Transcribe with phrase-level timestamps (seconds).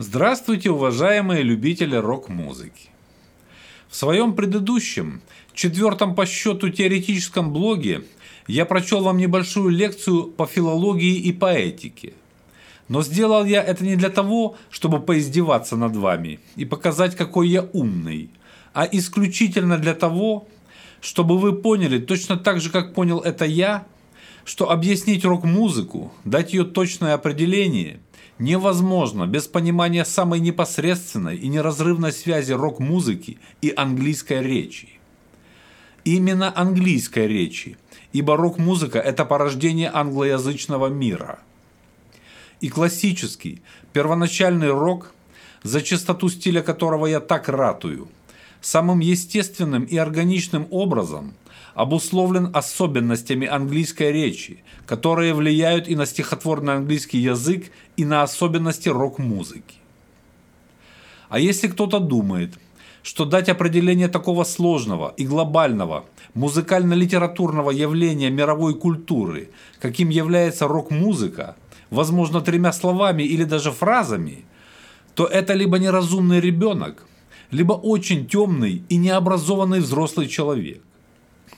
[0.00, 2.90] Здравствуйте, уважаемые любители рок-музыки!
[3.88, 5.22] В своем предыдущем,
[5.54, 8.04] четвертом по счету теоретическом блоге
[8.46, 12.12] я прочел вам небольшую лекцию по филологии и поэтике.
[12.86, 17.68] Но сделал я это не для того, чтобы поиздеваться над вами и показать, какой я
[17.72, 18.30] умный,
[18.74, 20.46] а исключительно для того,
[21.00, 23.84] чтобы вы поняли точно так же, как понял это я,
[24.44, 27.98] что объяснить рок-музыку, дать ее точное определение–
[28.38, 35.00] невозможно без понимания самой непосредственной и неразрывной связи рок-музыки и английской речи.
[36.04, 37.76] Именно английской речи,
[38.12, 41.40] ибо рок-музыка– это порождение англоязычного мира.
[42.60, 43.62] И классический,
[43.92, 45.12] первоначальный рок,
[45.62, 48.08] за чистоту стиля которого я так ратую,
[48.60, 51.34] самым естественным и органичным образом–
[51.78, 59.76] обусловлен особенностями английской речи, которые влияют и на стихотворный английский язык, и на особенности рок-музыки.
[61.28, 62.58] А если кто-то думает,
[63.04, 66.04] что дать определение такого сложного и глобального
[66.34, 71.54] музыкально-литературного явления мировой культуры, каким является рок-музыка,
[71.90, 74.44] возможно, тремя словами или даже фразами,
[75.14, 77.06] то это либо неразумный ребенок,
[77.52, 80.82] либо очень темный и необразованный взрослый человек.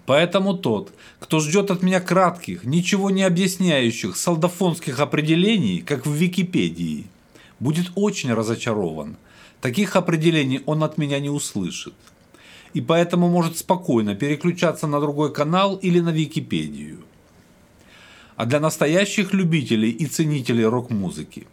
[0.06, 7.06] Поэтому тот, кто ждет от меня кратких, ничего не объясняющих солдафонских определений, как в Википедии,
[7.58, 9.16] будет очень разочарован.
[9.60, 11.94] Таких определений он от меня не услышит.
[12.72, 17.04] И поэтому может спокойно переключаться на другой канал или на Википедию.
[18.36, 21.46] А для настоящих любителей и ценителей рок-музыки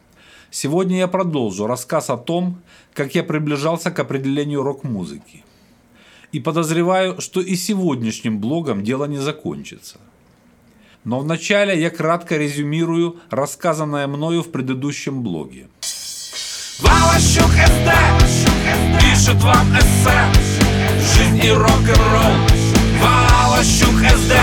[0.51, 2.61] сегодня я продолжу рассказ о том,
[2.93, 5.43] как я приближался к определению рок-музыки
[6.37, 9.97] и подозреваю, что и сегодняшним блогом дело не закончится.
[11.03, 15.67] Но вначале я кратко резюмирую рассказанное мною в предыдущем блоге.
[16.79, 17.89] Валащук СД
[19.01, 20.19] пишет вам эссе
[21.15, 22.35] Жизнь и рок-н-ролл
[23.01, 24.33] Валащук СД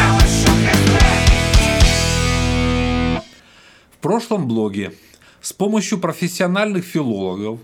[3.93, 4.93] В прошлом блоге
[5.41, 7.61] с помощью профессиональных филологов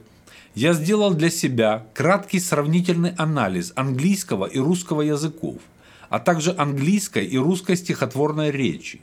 [0.54, 5.58] я сделал для себя краткий сравнительный анализ английского и русского языков,
[6.08, 9.00] а также английской и русской стихотворной речи,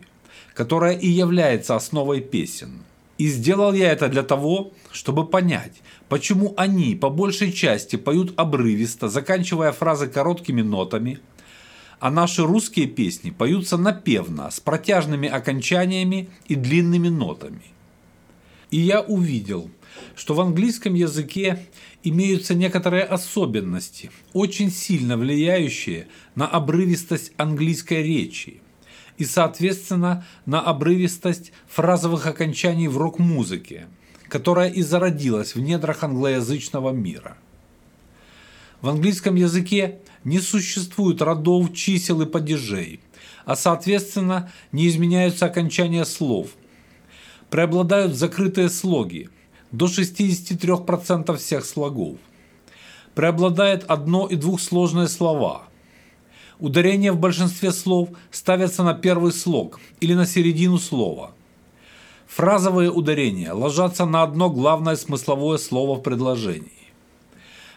[0.54, 2.84] которая и является основой песен.
[3.18, 9.08] И сделал я это для того, чтобы понять, почему они по большей части поют обрывисто,
[9.08, 11.20] заканчивая фразы короткими нотами,
[12.00, 17.64] а наши русские песни поются напевно, с протяжными окончаниями и длинными нотами.
[18.70, 19.72] И я увидел,
[20.16, 21.68] что в английском языке
[22.04, 28.62] имеются некоторые особенности, очень сильно влияющие на обрывистость английской речи
[29.18, 33.88] и, соответственно, на обрывистость фразовых окончаний в рок-музыке,
[34.28, 37.38] которая и зародилась в недрах англоязычного мира.
[38.82, 43.02] В английском языке не существует родов, чисел и падежей,
[43.46, 46.50] а соответственно не изменяются окончания слов.
[47.50, 49.30] Преобладают закрытые слоги–
[49.72, 52.18] до 63% всех слогов.
[53.16, 55.64] Преобладает одно- и двухсложные слова.
[56.60, 61.32] Ударение в большинстве слов ставятся на первый слог или на середину слова.
[62.28, 66.72] Фразовые ударения ложатся на одно главное смысловое слово в предложении.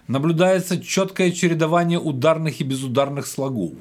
[0.08, 3.74] Наблюдается четкое чередование ударных и безударных слогов,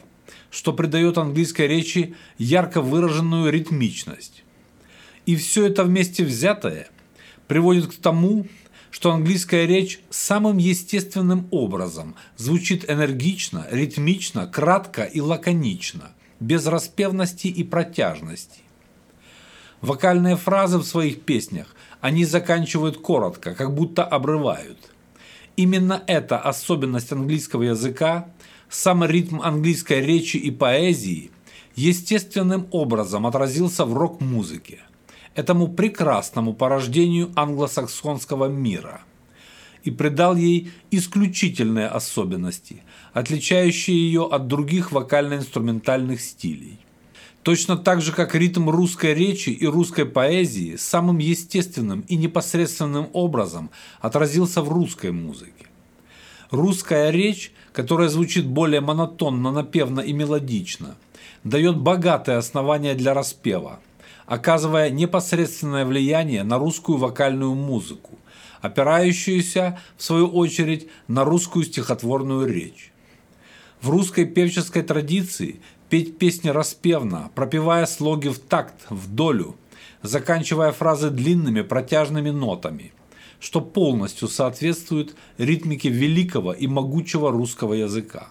[0.51, 4.43] что придает английской речи ярко выраженную ритмичность.
[5.25, 6.89] И все это вместе взятое–
[7.49, 8.45] приводит к тому,
[8.91, 17.63] что английская речь самым естественным образом звучит энергично, ритмично, кратко и лаконично, без распевности и
[17.63, 18.61] протяжности.
[19.81, 24.77] Вокальные фразы в своих песнях они заканчивают коротко, как будто обрывают.
[25.55, 28.29] Именно эта особенность английского языка,
[28.69, 31.31] сам ритм английской речи и поэзии
[31.75, 34.81] естественным образом отразился в рок-музыке
[35.39, 39.01] этому прекрасному порождению англосаксонского мира
[39.85, 42.83] и придал ей исключительные особенности,
[43.13, 46.77] отличающие ее от других вокально-инструментальных стилей.
[47.43, 53.69] Точно так же, как ритм русской речи и русской поэзии самым естественным и непосредственным образом
[54.01, 55.67] отразился в русской музыке.
[56.51, 60.97] Русская речь, которая звучит более монотонно, напевно и мелодично,
[61.45, 63.79] дает богатое основание для распева–
[64.29, 68.19] оказывая непосредственное влияние на русскую вокальную музыку,
[68.61, 72.91] опирающуюся, в свою очередь, на русскую стихотворную речь.
[73.81, 79.55] В русской певческой традиции петь песни распевно, пропевая слоги в такт, в долю,
[80.03, 82.93] заканчивая фразы длинными протяжными нотами,
[83.39, 88.27] что полностью соответствует ритмике великого и могучего русского языка.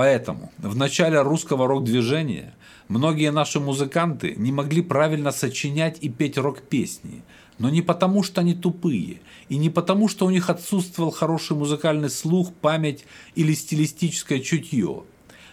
[0.00, 2.54] Поэтому в начале русского рок-движения
[2.88, 7.22] многие наши музыканты не могли правильно сочинять и петь рок-песни,
[7.58, 9.20] но не потому, что они тупые,
[9.50, 13.04] и не потому, что у них отсутствовал хороший музыкальный слух, память
[13.34, 15.02] или стилистическое чутье,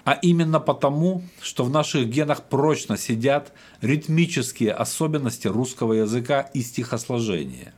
[0.06, 3.52] а именно потому, что в наших генах прочно сидят
[3.82, 7.74] ритмические особенности русского языка и стихосложения,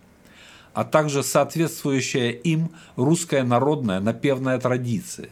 [0.76, 5.32] а также соответствующая им русская народная напевная традиция.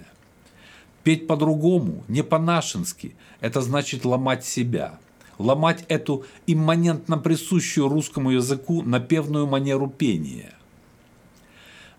[1.07, 4.99] Петь по-другому, не по-нашенски, это значит ломать себя–
[5.37, 10.53] ломать эту имманентно присущую русскому языку напевную манеру пения.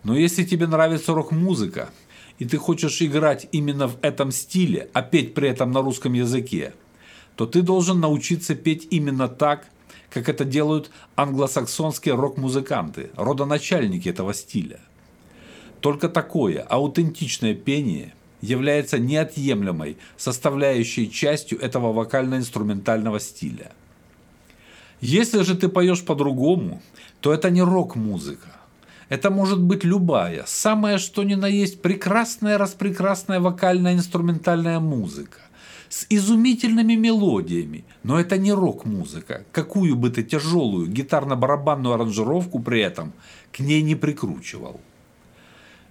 [0.05, 1.88] Но если тебе нравится рок-музыка,
[2.38, 6.75] и ты хочешь играть именно в этом стиле, а петь при этом на русском языке,
[7.34, 9.69] то ты должен научиться петь именно так,
[10.10, 14.81] как это делают англосаксонские рок-музыканты, родоначальники этого стиля.
[15.81, 23.73] Только такое аутентичное пение является неотъемлемой составляющей частью этого вокально-инструментального стиля.
[25.00, 26.82] Если же ты поешь по-другому,
[27.20, 28.49] то это не рок-музыка.
[29.08, 35.38] Это может быть любая, самая что ни на есть прекрасная распрекрасная вокально-инструментальная музыка
[35.88, 43.14] с изумительными мелодиями, но это не рок-музыка, какую бы ты тяжелую гитарно-барабанную аранжировку при этом
[43.52, 44.81] к ней не прикручивал.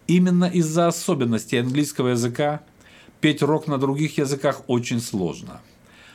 [0.08, 2.62] Именно из-за особенностей английского языка
[3.20, 5.60] петь рок на других языках очень сложно.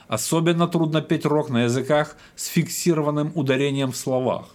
[0.09, 4.47] Особенно трудно петь рок на языках с фиксированным ударением в словах.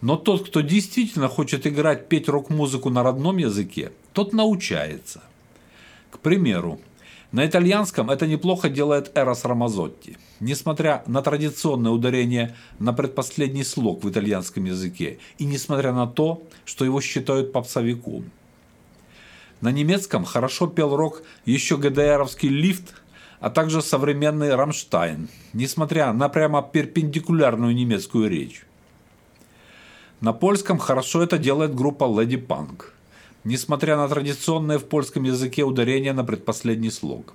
[0.00, 5.22] Но тот, кто действительно хочет играть, петь рок-музыку на родном языке, тот научается.
[6.10, 6.80] К примеру,
[7.30, 10.18] на итальянском это неплохо делает Эрос Рамазотти.
[10.42, 16.84] Несмотря на традиционное ударение на предпоследний слог в итальянском языке и несмотря на то, что
[16.84, 18.24] его считают попсовиком.
[19.60, 22.92] На немецком хорошо пел рок еще ГДРовский лифт,
[23.38, 28.64] а также современный Рамштайн, несмотря на прямо перпендикулярную немецкую речь.
[30.20, 32.86] На польском хорошо это делает группа Lady Punk–
[33.44, 37.34] несмотря на традиционное в польском языке ударение на предпоследний слог.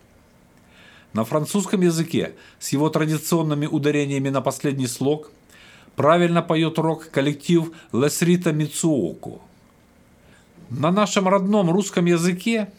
[1.18, 5.32] На французском языке с его традиционными ударениями на последний слог
[5.96, 9.42] правильно поет рок-коллектив Лесрита Мицуоко.
[10.70, 12.72] На нашем родном русском языке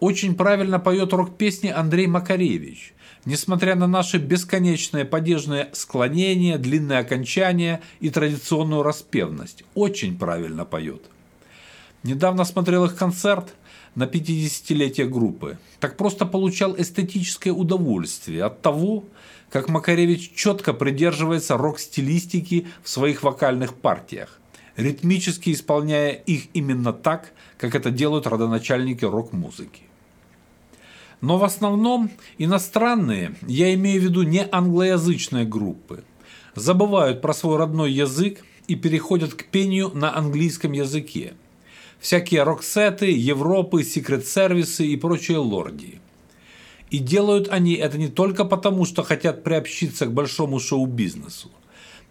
[0.00, 2.94] очень правильно поет рок-песни Андрей Макаревич,
[3.26, 9.62] несмотря на наши бесконечные падежные склонения, длинные окончания и традиционную распевность.
[9.74, 11.02] Очень правильно поет.
[12.02, 13.54] Недавно смотрел их концерт
[13.94, 15.58] на 50-летие группы.
[15.80, 19.04] Так просто получал эстетическое удовольствие от того,
[19.50, 24.40] как Макаревич четко придерживается рок-стилистики в своих вокальных партиях,
[24.76, 29.82] ритмически исполняя их именно так, как это делают родоначальники рок-музыки.
[31.20, 36.04] Но в основном иностранные, я имею в виду не англоязычные группы,
[36.54, 41.34] забывают про свой родной язык и переходят к пению на английском языке–
[42.04, 46.02] всякие роксеты, Европы, секрет-сервисы и прочие лорди.
[46.90, 51.50] И делают они это не только потому, что хотят приобщиться к большому шоу-бизнесу,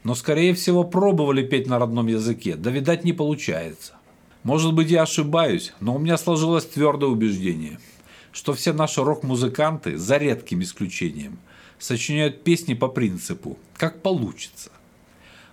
[0.04, 3.94] но, скорее всего, пробовали петь на родном языке, да, видать, не получается.
[4.42, 7.80] Может быть, я ошибаюсь, но у меня сложилось твердое убеждение,
[8.32, 11.38] что все наши рок-музыканты, за редким исключением,
[11.78, 14.72] сочиняют песни по принципу «как получится»,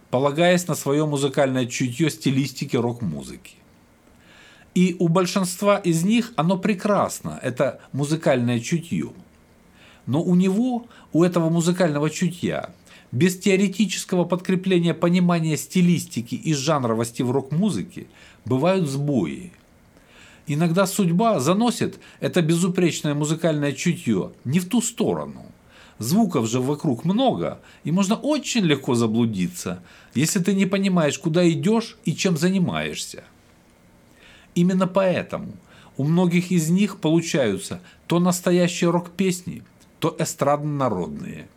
[0.08, 3.59] полагаясь на свое музыкальное чутье стилистики рок-музыки.
[4.74, 9.12] И у большинства из них оно прекрасно, это музыкальное чутье.
[10.06, 12.70] Но у него, у этого музыкального чутья,
[13.12, 18.06] без теоретического подкрепления понимания стилистики и жанровости в рок-музыке,
[18.44, 19.52] бывают сбои.
[20.46, 25.46] Иногда судьба заносит это безупречное музыкальное чутье не в ту сторону.
[25.98, 29.82] Звуков же вокруг много, и можно очень легко заблудиться,
[30.14, 33.24] если ты не понимаешь, куда идешь и чем занимаешься.
[34.54, 35.52] Именно поэтому
[35.96, 39.62] у многих из них получаются то настоящие рок-песни,
[39.98, 41.48] то эстрадно-народные.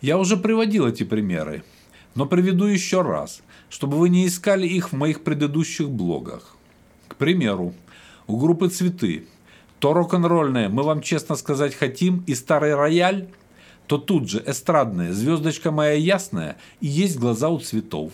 [0.00, 1.64] Я уже приводил эти примеры,
[2.14, 6.56] но приведу еще раз, чтобы вы не искали их в моих предыдущих блогах.
[7.08, 7.74] К примеру,
[8.26, 9.26] у группы «Цветы»
[9.78, 13.28] то рок-н-ролльное «Мы вам честно сказать хотим» и «Старый рояль»,
[13.86, 18.12] то тут же эстрадное «Звездочка моя ясная» и «Есть глаза у цветов».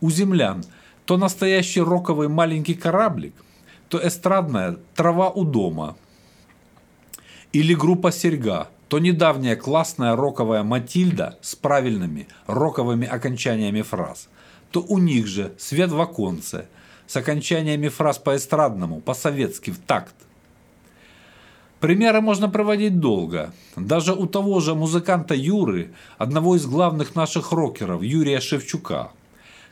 [0.00, 0.64] У землян–
[1.10, 3.34] то настоящий роковый маленький кораблик,
[3.88, 5.96] то эстрадная «Трава у дома».
[7.52, 14.28] Или группа «Серьга», то недавняя классная роковая «Матильда» с правильными роковыми окончаниями фраз,
[14.70, 16.68] то у них же свет в оконце
[17.08, 20.14] с окончаниями фраз по-эстрадному, по-советски, в такт.
[21.80, 23.52] Примеры можно проводить долго.
[23.74, 29.10] Даже у того же музыканта Юры, одного из главных наших рокеров, Юрия Шевчука.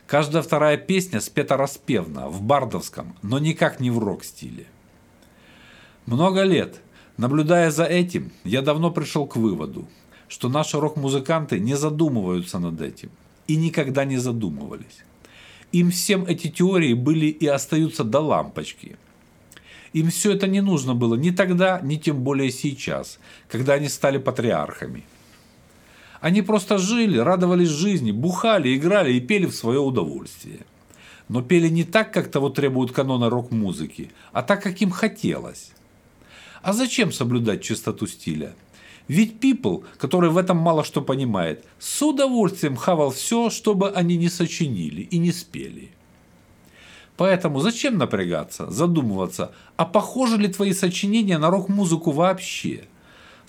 [0.09, 4.65] Каждая вторая песня спета распевно, в бардовском, но никак не в рок-стиле.
[6.07, 6.81] Много лет,
[7.17, 9.87] наблюдая за этим, я давно пришел к выводу,
[10.27, 13.11] что наши рок-музыканты не задумываются над этим
[13.45, 15.05] и никогда не задумывались.
[15.73, 18.97] Им всем эти теории были и остаются до лампочки–
[19.91, 24.19] им все это не нужно было ни тогда, ни тем более сейчас, когда они стали
[24.19, 25.03] патриархами.
[26.21, 30.59] Они просто жили, радовались жизни, бухали, играли и пели в свое удовольствие.
[31.29, 35.71] Но пели не так, как того требуют каноны рок-музыки, а так, как им хотелось.
[36.61, 38.55] А зачем соблюдать чистоту стиля?
[39.07, 44.29] Ведь People, который в этом мало что понимает, с удовольствием хавал все, чтобы они не
[44.29, 45.91] сочинили и не спели.
[47.15, 52.85] Поэтому зачем напрягаться, задумываться, а похожи ли твои сочинения на рок-музыку вообще?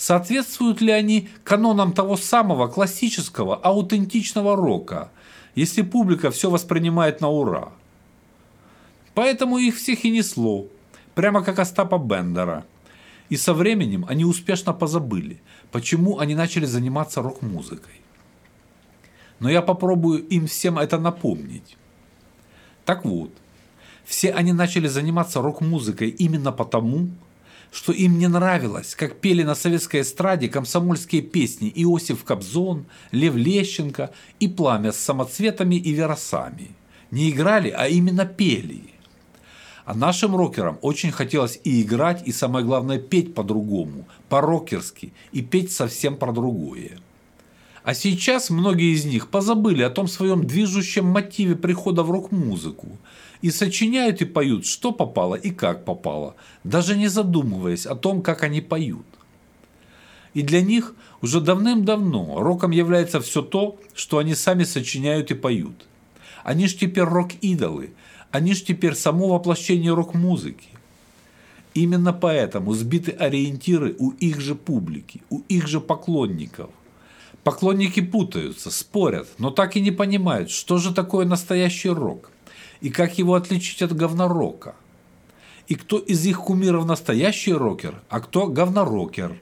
[0.01, 5.11] Соответствуют ли они канонам того самого классического, аутентичного рока,
[5.55, 7.73] если публика все воспринимает на ура?
[9.13, 10.69] Поэтому их всех и несло,
[11.15, 12.65] прямо как Остапа Бендера.
[13.29, 18.01] И со временем они успешно позабыли, почему они начали заниматься рок-музыкой.
[19.39, 21.77] Но я попробую им всем это напомнить.
[22.87, 23.33] Так вот,
[24.07, 27.11] все они начали заниматься рок-музыкой именно потому,
[27.71, 34.11] что им не нравилось, как пели на советской эстраде комсомольские песни Иосиф Кобзон, Лев Лещенко
[34.41, 36.73] и Пламя с самоцветами и веросами.
[37.11, 38.83] Не играли, а именно пели.
[39.85, 45.73] А нашим рокерам очень хотелось и играть, и самое главное петь по-другому, по-рокерски, и петь
[45.73, 46.99] совсем про другое.
[47.83, 52.99] А сейчас многие из них позабыли о том своем движущем мотиве прихода в рок-музыку
[53.43, 58.43] и сочиняют и поют, что попало и как попало, даже не задумываясь о том, как
[58.43, 59.07] они поют.
[60.35, 65.87] И для них уже давным-давно роком является все то, что они сами сочиняют и поют.
[66.45, 67.93] Они ж теперь рок-идолы,
[68.31, 70.69] они ж теперь само воплощение рок-музыки.
[71.75, 76.71] Именно поэтому сбиты ориентиры у их же публики, у их же поклонников.
[77.45, 82.31] Поклонники путаются, спорят, но так и не понимают, что же такое настоящий рок
[82.81, 84.75] и как его отличить от говнорока.
[85.69, 89.41] И кто из их кумиров настоящий рокер, а кто говнорокер.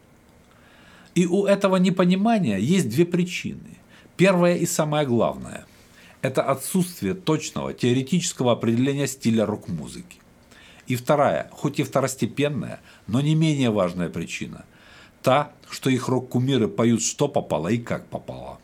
[1.14, 3.78] И у этого непонимания есть две причины.
[4.16, 5.66] Первая и самая главная–
[6.23, 10.18] это отсутствие точного теоретического определения стиля рок-музыки.
[10.87, 14.64] И вторая, хоть и второстепенная, но не менее важная причина–
[15.23, 18.59] та, что их рок-кумиры поют что попало и как попало.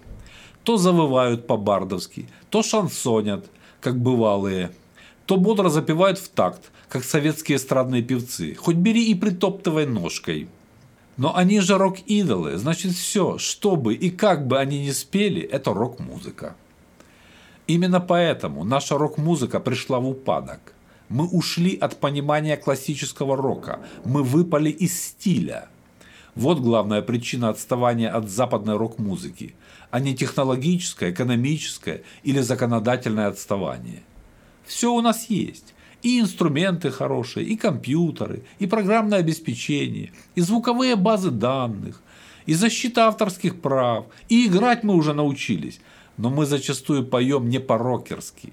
[0.62, 3.46] То завывают по-бардовски, то шансонят,
[3.84, 4.72] как бывалые,
[5.26, 10.48] то бодро запевают в такт, как советские эстрадные певцы, хоть бери и притоптывай ножкой.
[11.18, 15.74] Но они же рок-идолы, значит все, что бы и как бы они ни спели, это
[15.74, 16.56] рок-музыка.
[17.66, 20.74] Именно поэтому наша рок-музыка пришла в упадок.
[21.10, 25.68] Мы ушли от понимания классического рока, мы выпали из стиля–
[26.34, 29.54] вот главная причина отставания от западной рок-музыки,
[29.90, 34.02] а не технологическое, экономическое или законодательное отставание.
[34.64, 35.74] Все у нас есть.
[36.02, 42.02] И инструменты хорошие, и компьютеры, и программное обеспечение, и звуковые базы данных,
[42.44, 45.80] и защита авторских прав, и играть мы уже научились,
[46.18, 48.52] но мы зачастую поем не по-рокерски,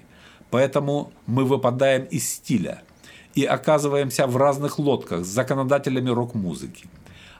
[0.50, 2.82] поэтому мы выпадаем из стиля
[3.34, 6.86] и оказываемся в разных лодках с законодателями рок-музыки.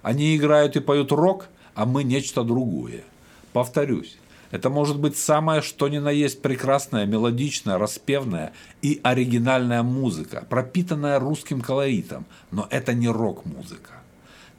[0.03, 3.05] Они играют и поют рок, а мы нечто другое.
[3.53, 4.19] Повторюсь,
[4.51, 11.19] это может быть самое что ни на есть прекрасная, мелодичная, распевная и оригинальная музыка, пропитанная
[11.19, 13.93] русским колоритом, но это не рок-музыка.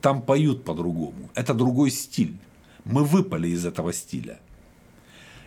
[0.02, 2.36] Там поют по-другому, это другой стиль.
[2.86, 4.40] Мы выпали из этого стиля.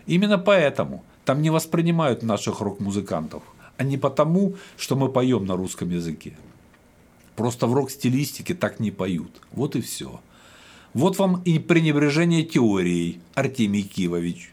[0.05, 3.43] Именно поэтому там не воспринимают наших рок-музыкантов,
[3.77, 6.37] а не потому, что мы поем на русском языке.
[7.37, 9.43] Просто в рок-стилистике так не поют.
[9.51, 10.19] Вот и все.
[10.93, 14.51] Вот вам и пренебрежение теорией, Артемий Кивович.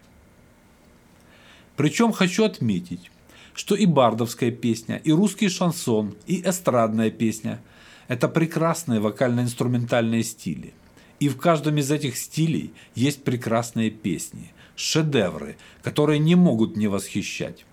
[1.77, 3.11] Причем хочу отметить,
[3.55, 7.63] что и бардовская песня, и русский шансон, и эстрадная песня–
[8.09, 10.75] это прекрасные вокально-инструментальные стили.
[11.21, 17.65] И в каждом из этих стилей есть прекрасные песни, шедевры, которые не могут не восхищать.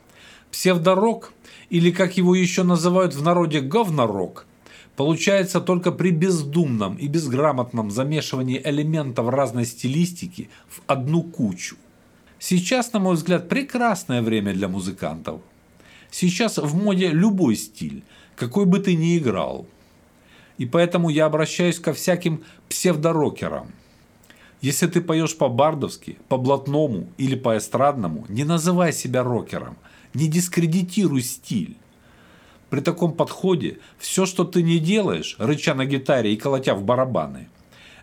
[0.51, 1.33] Псевдорок,
[1.69, 4.45] или как его еще называют в народе говнорок–
[4.95, 11.75] получается только при бездумном и безграмотном замешивании элементов разной стилистики в одну кучу.
[12.39, 15.41] Сейчас, на мой взгляд, прекрасное время для музыкантов.
[16.09, 18.03] Сейчас в моде любой стиль,
[18.35, 19.65] какой бы ты ни играл.
[20.57, 23.71] И поэтому я обращаюсь ко всяким псевдорокерам.
[24.61, 29.75] Если ты поешь по-бардовски, по-блатному или по-эстрадному, не называй себя рокером,
[30.13, 31.77] не дискредитируй стиль.
[32.71, 37.49] При таком подходе все, что ты не делаешь, рыча на гитаре и колотя в барабаны,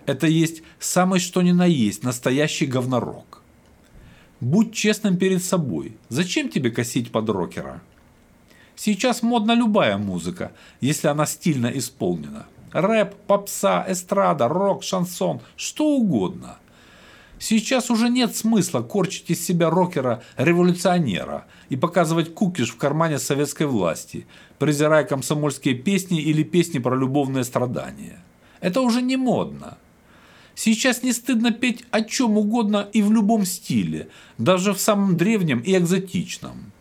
[0.05, 3.41] это есть самый что ни на есть настоящий говнорок.
[4.41, 5.97] Будь честным перед собой.
[6.11, 7.81] Зачем тебе косить под рокера?
[8.77, 12.45] Сейчас модна любая музыка, если она стильно исполнена.
[12.73, 16.59] Рэп, попса, эстрада, рок, шансон, что угодно–
[17.39, 24.27] Сейчас уже нет смысла корчить из себя рокера-революционера и показывать кукиш в кармане советской власти,
[24.59, 28.23] презирая комсомольские песни или песни про любовные страдания.
[28.61, 29.79] Это уже не модно.
[30.57, 35.61] Сейчас не стыдно петь о чем угодно и в любом стиле, даже в самом древнем
[35.61, 36.73] и экзотичном.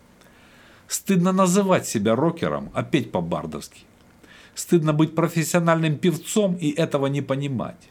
[0.87, 3.81] Стыдно называть себя рокером, а петь по-бардовски.
[4.55, 7.89] Стыдно быть профессиональным певцом и этого не понимать.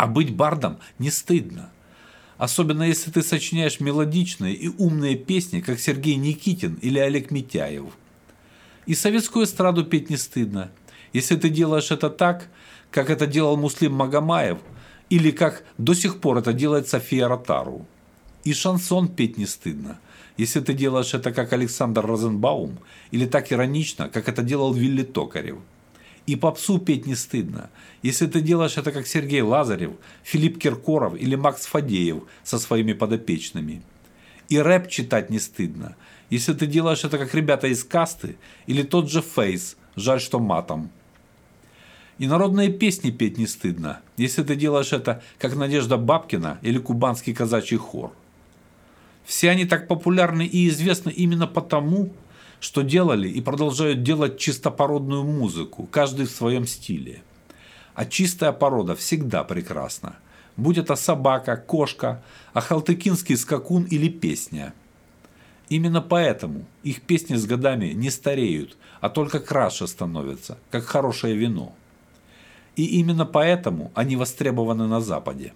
[0.00, 1.68] А быть бардом не стыдно.
[2.38, 7.84] Особенно если ты сочиняешь мелодичные и умные песни, как Сергей Никитин или Олег Митяев.
[8.86, 10.70] И советскую эстраду петь не стыдно.
[11.12, 12.48] Если ты делаешь это так,
[12.90, 14.56] как это делал Муслим Магомаев,
[15.10, 17.86] или как до сих пор это делает София Ротару.
[18.44, 20.00] И шансон петь не стыдно,
[20.38, 22.78] если ты делаешь это как Александр Розенбаум,
[23.10, 25.58] или так иронично, как это делал Вилли Токарев.
[26.30, 27.70] И попсу петь не стыдно,
[28.04, 33.82] если ты делаешь это как Сергей Лазарев, Филипп Киркоров или Макс Фадеев со своими подопечными.
[34.48, 35.96] И рэп читать не стыдно,
[36.28, 38.36] если ты делаешь это как ребята из касты
[38.68, 40.92] или тот же Фейс, жаль, что матом.
[42.18, 47.34] И народные песни петь не стыдно, если ты делаешь это как Надежда Бабкина или Кубанский
[47.34, 48.12] казачий хор.
[49.24, 52.12] Все они так популярны и известны именно потому,
[52.60, 57.22] что делали и продолжают делать чистопородную музыку, каждый в своем стиле.
[57.94, 60.16] А чистая порода всегда прекрасна.
[60.56, 64.74] Будь это собака, кошка, ахалтыкинский скакун или песня.
[65.70, 71.74] Именно поэтому их песни с годами не стареют, а только краше становятся, как хорошее вино.
[72.76, 75.54] И именно поэтому они востребованы на Западе.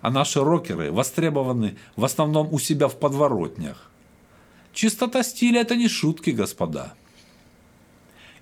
[0.00, 3.90] А наши рокеры востребованы в основном у себя в подворотнях,
[4.72, 6.94] Чистота стиля– это не шутки, господа.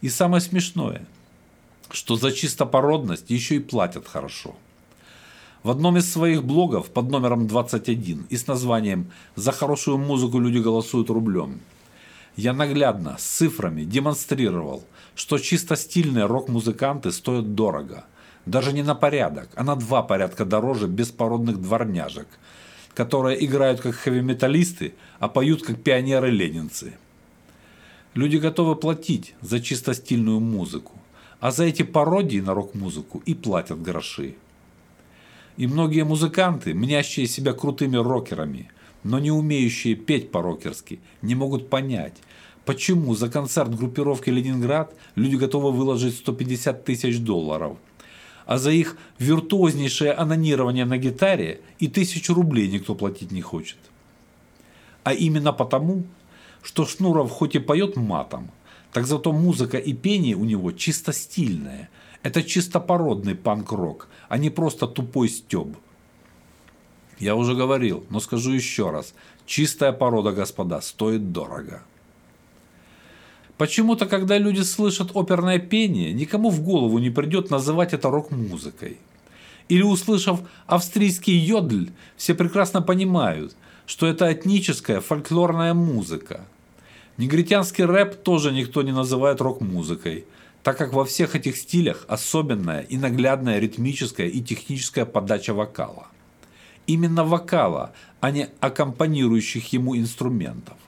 [0.01, 1.05] И самое смешное,
[1.91, 4.55] что за чистопородность еще и платят хорошо.
[5.63, 10.59] В одном из своих блогов под номером 21 и с названием «За хорошую музыку люди
[10.59, 11.61] голосуют рублем»
[12.37, 18.05] я наглядно с цифрами демонстрировал, что чисто стильные рок-музыканты стоят дорого.
[18.47, 22.29] Даже не на порядок, а на два порядка дороже беспородных дворняжек–
[22.95, 26.95] которые играют как хэви-металлисты, а поют как пионеры-ленинцы.
[28.15, 30.93] Люди готовы платить за чисто стильную музыку,
[31.39, 34.35] а за эти пародии на рок-музыку и платят гроши.
[35.57, 38.71] И многие музыканты, мнящие себя крутыми рокерами,
[39.05, 42.17] но не умеющие петь по-рокерски, не могут понять,
[42.65, 47.79] почему за концерт группировки «Ленинград» люди готовы выложить 150 тысяч долларов–
[48.51, 53.79] а за их виртуознейшее анонирование на гитаре и тысячу рублей никто платить не хочет.
[55.05, 56.03] А именно потому,
[56.61, 58.51] что Шнуров хоть и поет матом,
[58.93, 61.91] так зато музыка и пение у него чисто стильное.
[62.25, 65.77] Это чистопородный панк-рок, а не просто тупой стёб.
[67.21, 69.15] Я уже говорил, но скажу еще раз.
[69.47, 71.85] Чистая порода, господа, стоит дорого.
[73.61, 78.97] Почему-то, когда люди слышат оперное пение, никому в голову не придет называть это рок-музыкой.
[79.69, 86.47] Или услышав австрийский йодль, все прекрасно понимают, что это этническая фольклорная музыка.
[87.19, 90.25] Негритянский рэп тоже никто не называет рок-музыкой,
[90.63, 96.07] так как во всех этих стилях особенная и наглядная ритмическая и техническая подача вокала.
[96.87, 100.79] Именно вокала, а не аккомпанирующих ему инструментов.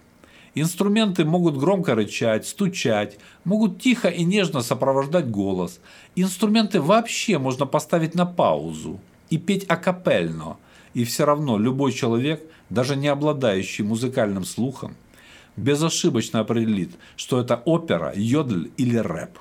[0.54, 5.80] Инструменты могут громко рычать, стучать, могут тихо и нежно сопровождать голос.
[6.14, 10.58] Инструменты вообще можно поставить на паузу и петь акапельно.
[10.92, 14.94] И все равно любой человек, даже не обладающий музыкальным слухом,
[15.56, 19.38] безошибочно определит, что это опера, йодль или рэп.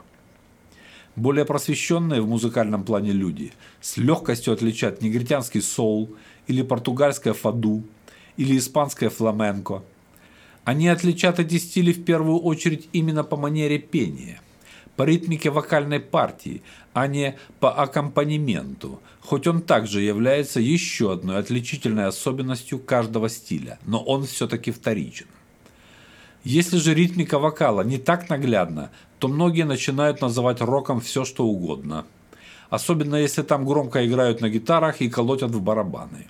[1.17, 6.15] Более просвещенные в музыкальном плане люди с легкостью отличают негритянский соул
[6.47, 7.83] или португальское фаду
[8.37, 9.83] или испанское фламенко–
[10.63, 14.39] они отличат эти стили в первую очередь именно по манере пения,
[14.95, 16.61] по ритмике вокальной партии,
[16.93, 24.03] а не по аккомпанементу, хоть он также является еще одной отличительной особенностью каждого стиля, но
[24.03, 25.27] он все-таки вторичен.
[26.43, 32.05] Если же ритмика вокала не так наглядна, то многие начинают называть роком все, что угодно.
[32.69, 36.27] Особенно если там громко играют на гитарах и колотят в барабаны.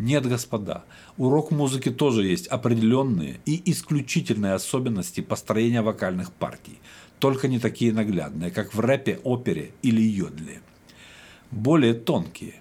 [0.00, 0.84] Нет, господа,
[1.18, 6.78] у рок-музыки тоже есть определенные и исключительные особенности построения вокальных партий,
[7.18, 10.62] только не такие наглядные, как в рэпе, опере или йодле.
[11.50, 12.54] Более тонкие.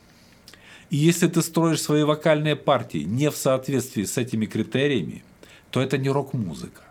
[0.90, 5.24] И если ты строишь свои вокальные партии не в соответствии с этими критериями,
[5.72, 6.82] то это не рок-музыка.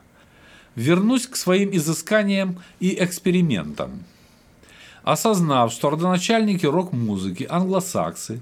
[0.74, 4.02] Вернусь к своим изысканиям и экспериментам.
[5.02, 8.40] Осознав, что родоначальники рок-музыки, англосаксы,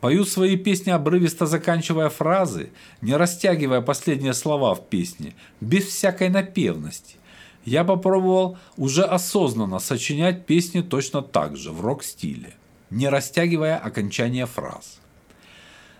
[0.00, 7.16] поют свои песни обрывисто заканчивая фразы, не растягивая последние слова в песне, без всякой напевности,
[7.64, 12.54] я попробовал уже осознанно сочинять песни точно так же, в рок-стиле,
[12.90, 15.00] не растягивая окончание фраз.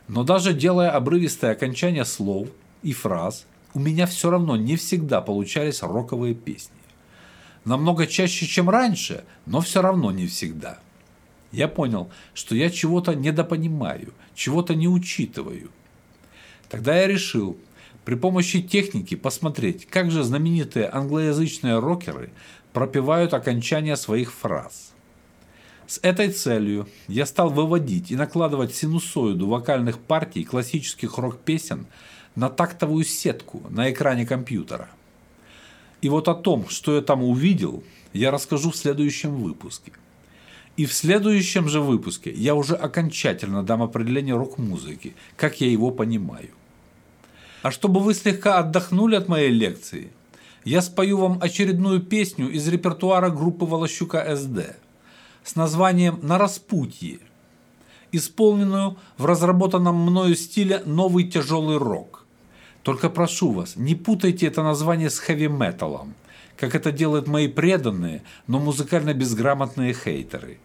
[0.06, 2.48] Но даже делая обрывистое окончание слов
[2.82, 6.74] и фраз, у меня все равно не всегда получались роковые песни.
[7.64, 10.78] Намного чаще, чем раньше, но все равно не всегда.
[11.52, 15.70] Я понял, что я чего-то недопонимаю, чего-то не учитываю.
[16.68, 17.56] Тогда я решил
[18.04, 22.30] при помощи техники посмотреть, как же знаменитые англоязычные рокеры
[22.72, 24.92] пропевают окончания своих фраз.
[25.86, 31.86] С этой целью я стал выводить и накладывать синусоиду вокальных партий классических рок-песен
[32.34, 34.88] на тактовую сетку на экране компьютера.
[36.02, 37.82] И вот о том, что я там увидел,
[38.12, 39.92] я расскажу в следующем выпуске.
[40.78, 46.50] И в следующем же выпуске я уже окончательно дам определение рок-музыки, как я его понимаю.
[47.62, 50.12] А чтобы вы слегка отдохнули от моей лекции,
[50.62, 54.76] я спою вам очередную песню из репертуара группы Волощука СД
[55.42, 57.18] с названием «На распутье»,
[58.12, 62.24] исполненную в разработанном мною стиле «Новый тяжелый рок».
[62.84, 66.14] Только прошу вас, не путайте это название с хэви-металом,
[66.56, 70.58] как это делают мои преданные, но музыкально безграмотные хейтеры.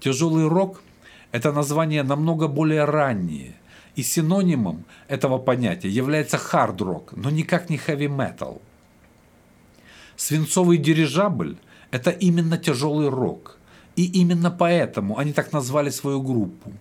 [0.00, 0.82] Тяжелый рок–
[1.32, 3.54] это название намного более раннее,
[3.96, 8.60] и синонимом этого понятия является хард-рок, но никак не хэви-метал.
[10.16, 11.56] Свинцовый дирижабль–
[11.90, 13.58] это именно тяжелый рок,
[13.96, 16.72] и именно поэтому они так назвали свою группу,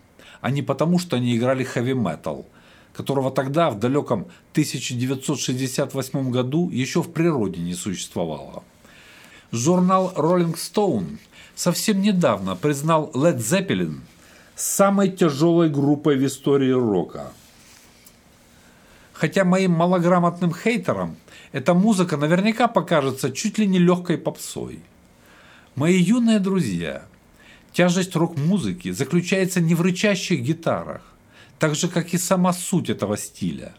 [0.41, 2.45] а не потому, что они играли хэви-метал–
[2.99, 8.63] которого тогда, в далеком 1968 году, еще в природе не существовало.
[9.51, 11.17] Журнал Rolling Stone
[11.55, 14.01] совсем недавно признал Led Zeppelin
[14.55, 17.31] самой тяжелой группой в истории рока.
[19.11, 21.17] Хотя моим малограмотным хейтерам
[21.51, 24.81] эта музыка наверняка покажется чуть ли не легкой попсой.
[25.73, 27.03] Мои юные друзья,
[27.71, 31.01] тяжесть рок-музыки заключается не в рычащих гитарах,
[31.57, 33.73] так же, как и сама суть этого стиля.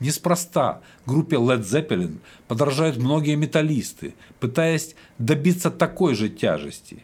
[0.00, 7.02] Неспроста группе Led Zeppelin подражают многие металлисты, пытаясь добиться такой же тяжести.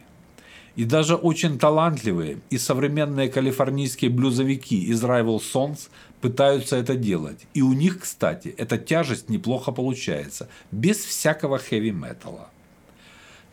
[0.75, 7.47] И даже очень талантливые и современные калифорнийские блюзовики из Rival Sons пытаются это делать.
[7.53, 12.49] И у них, кстати, эта тяжесть неплохо получается, без всякого хэви-металла.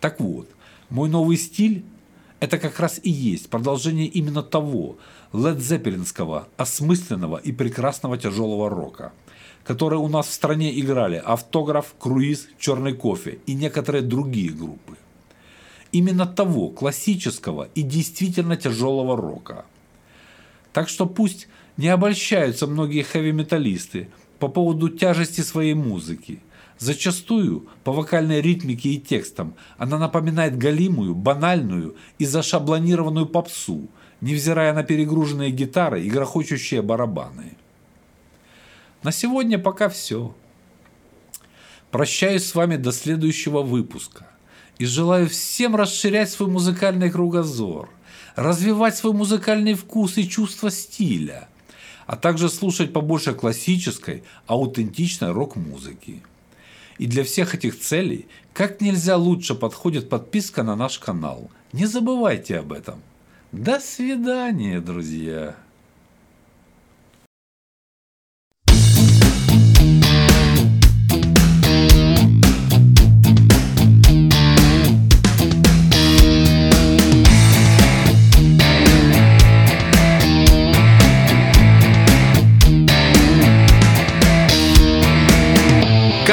[0.00, 0.48] Так вот,
[0.88, 1.84] мой новый стиль–
[2.42, 4.96] это как раз и есть продолжение именно того,
[5.32, 9.12] ледзеппелинского, осмысленного и прекрасного тяжелого рока,
[9.62, 14.96] которые у нас в стране играли «Автограф», «Круиз», «Черный кофе» и некоторые другие группы.
[15.92, 19.64] Именно того классического и действительно тяжелого рока.
[20.72, 24.08] Так что пусть не обольщаются многие хэви-металлисты
[24.40, 26.40] по поводу тяжести своей музыки.
[26.82, 33.88] Зачастую по вокальной ритмике и текстам она напоминает галимую, банальную и зашаблонированную попсу–
[34.20, 37.56] невзирая на перегруженные гитары и грохочущие барабаны.
[39.04, 40.34] На сегодня пока все.
[41.92, 44.26] Прощаюсь с вами до следующего выпуска
[44.78, 47.90] и желаю всем расширять свой музыкальный кругозор,
[48.34, 51.48] развивать свой музыкальный вкус и чувство стиля,
[52.06, 56.22] а также слушать побольше классической, аутентичной рок-музыки.
[56.98, 61.50] И для всех этих целей как нельзя лучше подходит подписка на наш канал.
[61.72, 63.00] Не забывайте об этом.
[63.50, 65.56] До свидания, друзья.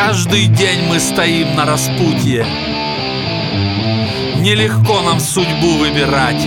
[0.09, 2.43] Каждый день мы стоим на распутье.
[4.37, 6.41] Нелегко нам судьбу выбирать.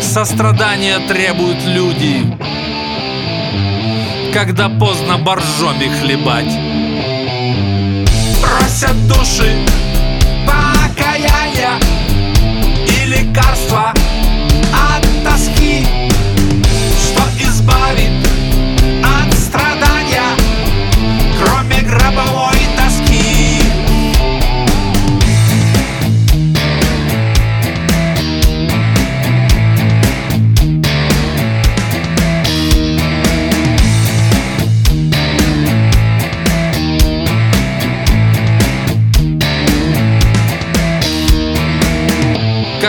[0.00, 2.24] Сострадания требуют люди
[4.32, 6.58] Когда поздно боржоми хлебать.
[8.40, 9.54] Просят души
[10.46, 11.78] покаяния
[12.88, 13.92] И лекарства
[14.72, 16.01] от тоски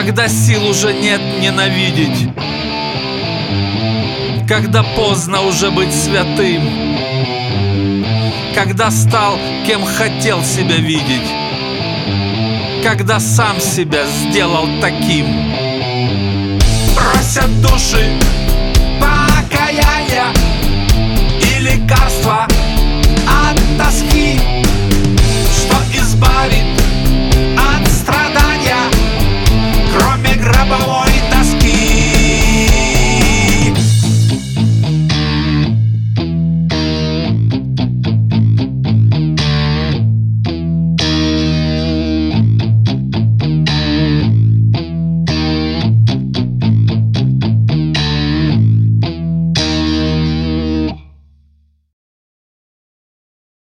[0.06, 2.28] Когда сил уже нет ненавидеть.
[4.46, 6.62] Когда поздно уже быть святым.
[8.54, 11.32] Когда стал, кем хотел себя видеть.
[12.84, 15.26] Когда сам себя сделал таким.
[16.98, 18.12] Просят души
[19.00, 20.34] покаяния
[21.40, 22.46] И лекарства
[23.26, 24.38] от тоски
[30.44, 31.13] гробовой.